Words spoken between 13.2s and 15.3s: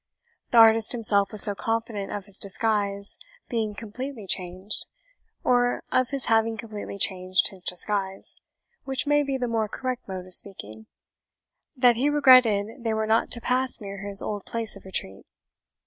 to pass near his old place of retreat.